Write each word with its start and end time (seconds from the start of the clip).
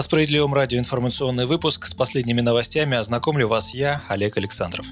На 0.00 0.04
Справедливом 0.04 0.54
радио 0.54 0.78
информационный 0.78 1.44
выпуск 1.44 1.84
с 1.84 1.92
последними 1.92 2.40
новостями 2.40 2.96
ознакомлю 2.96 3.46
вас 3.48 3.74
я, 3.74 4.02
Олег 4.08 4.38
Александров. 4.38 4.86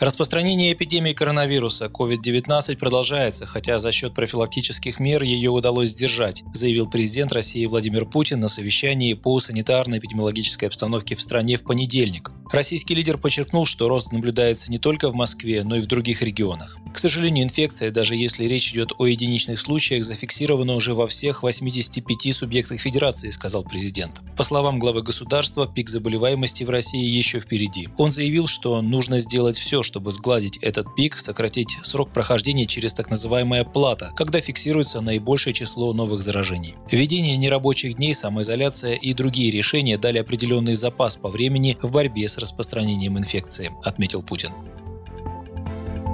Распространение 0.00 0.72
эпидемии 0.72 1.12
коронавируса 1.12 1.90
COVID-19 1.92 2.78
продолжается, 2.78 3.44
хотя 3.44 3.78
за 3.78 3.92
счет 3.92 4.14
профилактических 4.14 5.00
мер 5.00 5.22
ее 5.22 5.50
удалось 5.50 5.90
сдержать, 5.90 6.44
заявил 6.54 6.88
президент 6.88 7.32
России 7.32 7.66
Владимир 7.66 8.06
Путин 8.06 8.40
на 8.40 8.48
совещании 8.48 9.12
по 9.12 9.38
санитарно-эпидемиологической 9.38 10.68
обстановке 10.68 11.14
в 11.14 11.20
стране 11.20 11.58
в 11.58 11.64
понедельник. 11.64 12.30
Российский 12.50 12.94
лидер 12.94 13.18
подчеркнул, 13.18 13.66
что 13.66 13.88
рост 13.88 14.10
наблюдается 14.10 14.72
не 14.72 14.78
только 14.78 15.10
в 15.10 15.14
Москве, 15.14 15.64
но 15.64 15.76
и 15.76 15.80
в 15.80 15.86
других 15.86 16.22
регионах. 16.22 16.78
К 16.94 16.98
сожалению, 16.98 17.44
инфекция, 17.44 17.90
даже 17.90 18.16
если 18.16 18.46
речь 18.46 18.72
идет 18.72 18.92
о 18.96 19.06
единичных 19.06 19.60
случаях, 19.60 20.02
зафиксирована 20.02 20.72
уже 20.72 20.94
во 20.94 21.06
всех 21.06 21.42
85 21.42 22.34
субъектах 22.34 22.80
Федерации, 22.80 23.28
сказал 23.28 23.64
президент. 23.64 24.22
По 24.36 24.44
словам 24.44 24.78
главы 24.78 25.02
государства, 25.02 25.66
пик 25.66 25.90
заболеваемости 25.90 26.64
в 26.64 26.70
России 26.70 27.04
еще 27.04 27.38
впереди. 27.38 27.88
Он 27.98 28.10
заявил, 28.10 28.46
что 28.46 28.80
нужно 28.80 29.18
сделать 29.18 29.58
все, 29.58 29.82
чтобы 29.82 30.10
сгладить 30.10 30.56
этот 30.58 30.94
пик, 30.96 31.18
сократить 31.18 31.76
срок 31.82 32.12
прохождения 32.14 32.66
через 32.66 32.94
так 32.94 33.10
называемое 33.10 33.64
плата, 33.64 34.12
когда 34.16 34.40
фиксируется 34.40 35.02
наибольшее 35.02 35.52
число 35.52 35.92
новых 35.92 36.22
заражений. 36.22 36.76
Введение 36.90 37.36
нерабочих 37.36 37.96
дней, 37.96 38.14
самоизоляция 38.14 38.94
и 38.94 39.12
другие 39.12 39.50
решения 39.50 39.98
дали 39.98 40.18
определенный 40.18 40.74
запас 40.74 41.18
по 41.18 41.28
времени 41.28 41.76
в 41.82 41.92
борьбе 41.92 42.26
с 42.26 42.37
распространением 42.38 43.18
инфекции, 43.18 43.72
отметил 43.84 44.22
Путин. 44.22 44.52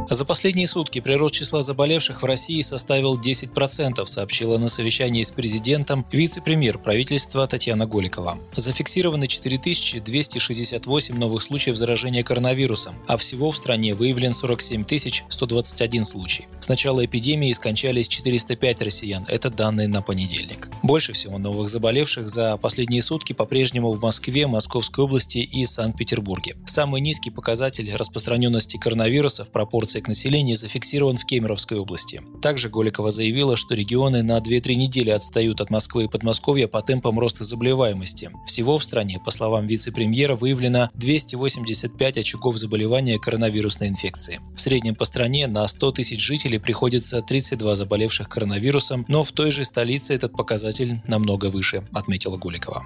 За 0.08 0.24
последние 0.24 0.66
сутки 0.66 1.00
прирост 1.00 1.34
числа 1.34 1.62
заболевших 1.62 2.20
в 2.22 2.24
России 2.26 2.60
составил 2.60 3.18
10%, 3.18 4.04
сообщила 4.04 4.58
на 4.58 4.68
совещании 4.68 5.22
с 5.22 5.30
президентом 5.30 6.04
вице-премьер 6.12 6.76
правительства 6.78 7.46
Татьяна 7.46 7.86
Голикова. 7.86 8.38
Зафиксированы 8.54 9.26
4268 9.26 11.16
новых 11.16 11.42
случаев 11.42 11.76
заражения 11.76 12.22
коронавирусом, 12.22 12.94
а 13.06 13.16
всего 13.16 13.50
в 13.50 13.56
стране 13.56 13.94
выявлен 13.94 14.34
47 14.34 14.84
121 15.28 16.04
случай. 16.04 16.48
С 16.60 16.68
начала 16.68 17.04
эпидемии 17.04 17.52
скончались 17.52 18.08
405 18.08 18.82
россиян, 18.82 19.24
это 19.28 19.48
данные 19.50 19.88
на 19.88 20.02
понедельник. 20.02 20.68
Больше 20.84 21.14
всего 21.14 21.38
новых 21.38 21.70
заболевших 21.70 22.28
за 22.28 22.58
последние 22.58 23.00
сутки 23.00 23.32
по-прежнему 23.32 23.90
в 23.92 24.02
Москве, 24.02 24.46
Московской 24.46 25.04
области 25.04 25.38
и 25.38 25.64
Санкт-Петербурге. 25.64 26.56
Самый 26.66 27.00
низкий 27.00 27.30
показатель 27.30 27.90
распространенности 27.96 28.76
коронавируса 28.76 29.44
в 29.44 29.50
пропорции 29.50 29.94
инфекции 29.94 30.00
к 30.00 30.08
населению 30.08 30.56
зафиксирован 30.56 31.16
в 31.16 31.24
Кемеровской 31.24 31.78
области. 31.78 32.22
Также 32.42 32.68
Голикова 32.68 33.10
заявила, 33.10 33.56
что 33.56 33.74
регионы 33.74 34.22
на 34.22 34.38
2-3 34.38 34.74
недели 34.74 35.10
отстают 35.10 35.60
от 35.60 35.70
Москвы 35.70 36.04
и 36.04 36.08
Подмосковья 36.08 36.66
по 36.66 36.82
темпам 36.82 37.18
роста 37.18 37.44
заболеваемости. 37.44 38.30
Всего 38.46 38.78
в 38.78 38.84
стране, 38.84 39.20
по 39.24 39.30
словам 39.30 39.66
вице-премьера, 39.66 40.34
выявлено 40.36 40.90
285 40.94 42.18
очагов 42.18 42.56
заболевания 42.56 43.18
коронавирусной 43.18 43.88
инфекцией. 43.88 44.40
В 44.56 44.60
среднем 44.60 44.94
по 44.94 45.04
стране 45.04 45.46
на 45.46 45.66
100 45.66 45.92
тысяч 45.92 46.20
жителей 46.20 46.58
приходится 46.58 47.22
32 47.22 47.74
заболевших 47.74 48.28
коронавирусом, 48.28 49.04
но 49.08 49.22
в 49.22 49.32
той 49.32 49.50
же 49.50 49.64
столице 49.64 50.14
этот 50.14 50.32
показатель 50.32 50.73
намного 51.06 51.50
выше, 51.50 51.86
отметила 51.92 52.36
Голикова. 52.36 52.82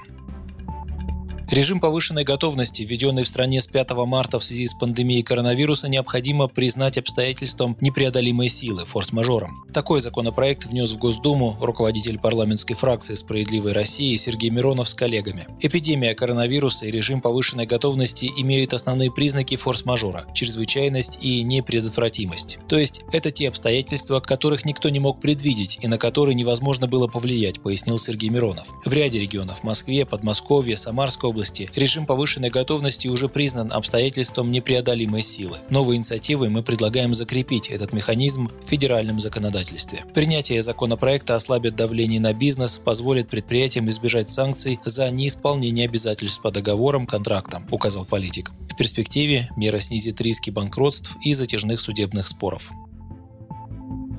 Режим 1.50 1.80
повышенной 1.80 2.24
готовности, 2.24 2.82
введенный 2.82 3.22
в 3.22 3.28
стране 3.28 3.62
с 3.62 3.66
5 3.66 3.91
марта 4.06 4.38
в 4.38 4.44
связи 4.44 4.66
с 4.66 4.74
пандемией 4.74 5.22
коронавируса, 5.22 5.88
необходимо 5.88 6.46
признать 6.46 6.98
обстоятельством 6.98 7.74
непреодолимой 7.80 8.48
силы, 8.48 8.84
форс-мажором. 8.84 9.64
Такой 9.72 10.03
законопроект 10.03 10.66
внес 10.66 10.92
в 10.92 10.98
Госдуму 10.98 11.56
руководитель 11.59 12.19
парламентской 12.19 12.75
фракции 12.75 13.14
«Справедливой 13.14 13.72
России» 13.72 14.14
Сергей 14.16 14.50
Миронов 14.50 14.91
с 14.91 14.94
коллегами. 14.94 15.47
Эпидемия 15.60 16.14
коронавируса 16.14 16.84
и 16.84 16.91
режим 16.91 17.22
повышенной 17.22 17.65
готовности 17.65 18.30
имеют 18.36 18.75
основные 18.75 19.10
признаки 19.10 19.56
форс-мажора– 19.56 20.26
чрезвычайность 20.34 21.19
и 21.22 21.42
непредотвратимость. 21.44 22.59
То 22.69 22.76
есть 22.76 23.00
это 23.10 23.30
те 23.30 23.48
обстоятельства, 23.48 24.20
которых 24.20 24.66
никто 24.66 24.91
не 24.91 25.00
мог 25.00 25.19
предвидеть 25.19 25.78
и 25.80 25.86
на 25.86 25.97
которые 25.97 26.34
невозможно 26.34 26.88
было 26.88 27.06
повлиять, 27.06 27.62
пояснил 27.62 27.98
Сергей 27.98 28.28
Миронов. 28.28 28.75
В 28.84 28.92
ряде 28.92 29.19
регионов– 29.19 29.62
Москве, 29.65 30.04
Подмосковье, 30.04 30.76
Самарской 30.76 31.38
области 31.38 31.71
режим 31.76 32.04
повышенной 32.04 32.50
готовности 32.50 33.06
уже 33.06 33.28
признан 33.28 33.72
обстоятельством 33.72 34.50
непреодолимой 34.50 35.22
силы. 35.22 35.59
Новой 35.71 35.94
инициативой 35.94 36.49
мы 36.49 36.65
предлагаем 36.65 37.15
закрепить 37.15 37.69
этот 37.69 37.93
механизм 37.93 38.49
в 38.60 38.66
федеральном 38.66 39.21
законодательстве. 39.21 40.04
Принятие 40.15 40.62
законопроекта 40.65 41.37
ослабит 41.37 41.77
давление 41.77 42.19
на 42.19 42.32
бизнес, 42.32 42.78
позволит 42.78 43.28
предприятиям 43.28 43.88
избежать 43.88 44.31
санкций 44.31 44.81
за 44.84 45.09
неисполнение 45.10 45.84
обязательств 45.84 46.43
по 46.43 46.50
договорам, 46.50 47.06
контрактам, 47.06 47.65
указал 47.71 48.04
политик. 48.04 48.50
В 48.69 48.77
перспективе 48.77 49.48
мера 49.56 49.78
снизит 49.78 50.21
риски 50.21 50.50
банкротств 50.50 51.16
и 51.25 51.34
затяжных 51.34 51.81
судебных 51.81 52.27
споров. 52.27 52.72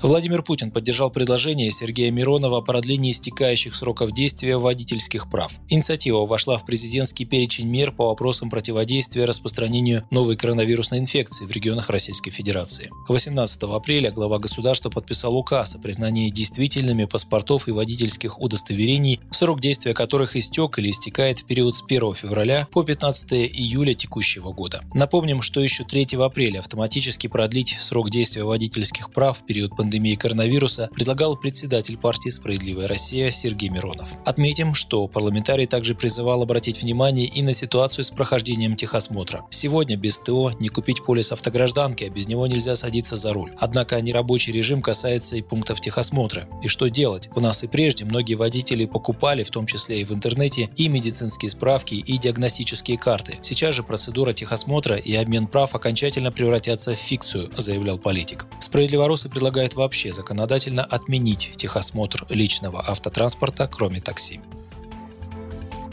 Владимир 0.01 0.43
Путин 0.43 0.71
поддержал 0.71 1.09
предложение 1.11 1.69
Сергея 1.71 2.09
Миронова 2.09 2.59
о 2.59 2.61
продлении 2.61 3.11
истекающих 3.11 3.75
сроков 3.75 4.13
действия 4.13 4.55
водительских 4.55 5.29
прав. 5.29 5.59
Инициатива 5.67 6.25
вошла 6.25 6.55
в 6.55 6.65
президентский 6.65 7.25
перечень 7.25 7.67
мер 7.67 7.91
по 7.91 8.07
вопросам 8.07 8.49
противодействия 8.49 9.25
распространению 9.25 10.07
новой 10.09 10.37
коронавирусной 10.37 10.99
инфекции 10.99 11.45
в 11.45 11.51
регионах 11.51 11.89
Российской 11.89 12.31
Федерации. 12.31 12.89
18 13.09 13.63
апреля 13.63 14.11
глава 14.11 14.39
государства 14.39 14.89
подписал 14.89 15.35
указ 15.35 15.75
о 15.75 15.79
признании 15.79 16.29
действительными 16.29 17.03
паспортов 17.03 17.67
и 17.67 17.71
водительских 17.71 18.39
удостоверений, 18.39 19.19
срок 19.31 19.59
действия 19.59 19.93
которых 19.93 20.37
истек 20.37 20.79
или 20.79 20.91
истекает 20.91 21.39
в 21.39 21.45
период 21.45 21.75
с 21.75 21.83
1 21.83 22.13
февраля 22.13 22.69
по 22.71 22.83
15 22.83 23.33
июля 23.33 23.93
текущего 23.93 24.53
года. 24.53 24.81
Напомним, 24.93 25.41
что 25.41 25.59
еще 25.59 25.83
3 25.83 26.16
апреля 26.21 26.59
автоматически 26.59 27.27
продлить 27.27 27.75
срок 27.81 28.09
действия 28.09 28.45
водительских 28.45 29.11
прав 29.11 29.37
в 29.37 29.45
период 29.45 29.75
пандемии 29.75 29.88
пандемии 29.89 30.13
коронавируса 30.13 30.88
предлагал 30.94 31.35
председатель 31.35 31.97
партии 31.97 32.29
«Справедливая 32.29 32.88
Россия» 32.88 33.31
Сергей 33.31 33.69
Миронов. 33.69 34.09
Отметим, 34.23 34.75
что 34.75 35.07
парламентарий 35.07 35.66
также 35.66 35.95
призывал 35.95 36.44
обратить 36.44 36.83
внимание 36.83 37.25
и 37.25 37.41
на 37.41 37.55
ситуацию 37.55 38.05
с 38.05 38.11
прохождением 38.11 38.75
техосмотра. 38.75 39.47
Сегодня 39.49 39.97
без 39.97 40.19
ТО 40.19 40.51
не 40.59 40.69
купить 40.69 41.03
полис 41.03 41.31
автогражданки, 41.31 42.03
а 42.03 42.09
без 42.11 42.28
него 42.28 42.45
нельзя 42.45 42.75
садиться 42.75 43.17
за 43.17 43.33
руль. 43.33 43.51
Однако 43.57 43.99
нерабочий 43.99 44.53
режим 44.53 44.83
касается 44.83 45.38
и 45.38 45.41
пунктов 45.41 45.81
техосмотра. 45.81 46.44
И 46.61 46.67
что 46.67 46.88
делать? 46.88 47.28
У 47.33 47.39
нас 47.39 47.63
и 47.63 47.67
прежде 47.67 48.05
многие 48.05 48.35
водители 48.35 48.85
покупали, 48.85 49.41
в 49.41 49.49
том 49.49 49.66
числе 49.66 50.01
и 50.01 50.05
в 50.05 50.11
интернете, 50.11 50.69
и 50.75 50.88
медицинские 50.88 51.49
справки, 51.49 51.95
и 51.95 52.17
диагностические 52.19 52.99
карты. 52.99 53.39
Сейчас 53.41 53.73
же 53.73 53.81
процедура 53.81 54.33
техосмотра 54.33 54.97
и 54.97 55.16
обмен 55.16 55.47
прав 55.47 55.73
окончательно 55.73 56.31
превратятся 56.31 56.94
в 56.94 56.99
фикцию, 56.99 57.49
заявлял 57.57 57.97
политик. 57.97 58.45
Справедливоросы 58.59 59.29
предлагают 59.29 59.78
вообще 59.79 60.13
законодательно 60.13 60.84
отменить 60.84 61.53
техосмотр 61.56 62.25
личного 62.29 62.84
автотранспорта, 62.88 63.67
кроме 63.67 64.01
такси. 64.01 64.41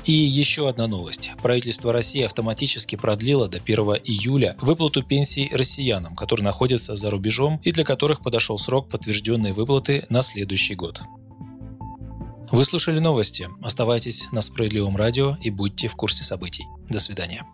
И 0.05 0.13
еще 0.13 0.69
одна 0.69 0.87
новость. 0.87 1.33
Правительство 1.43 1.93
России 1.93 2.23
автоматически 2.23 2.95
продлило 2.95 3.49
до 3.49 3.59
1 3.59 3.79
июля 4.05 4.57
выплату 4.61 5.03
пенсий 5.03 5.51
россиянам, 5.53 6.15
которые 6.15 6.45
находятся 6.45 6.95
за 6.95 7.11
рубежом 7.11 7.61
и 7.65 7.73
для 7.73 7.85
которых 7.85 8.21
подошел 8.21 8.59
срок 8.59 8.89
подтвержденной 8.89 9.53
выплаты 9.53 10.05
на 10.09 10.23
следующий 10.23 10.77
год. 10.77 11.01
Вы 12.53 12.65
слушали 12.65 13.01
новости. 13.01 13.49
Оставайтесь 13.63 14.31
на 14.31 14.41
Справедливом 14.41 14.97
радио 14.97 15.37
и 15.43 15.51
будьте 15.51 15.89
в 15.89 15.97
курсе 15.97 16.23
событий. 16.23 16.65
До 16.89 17.01
свидания. 17.01 17.45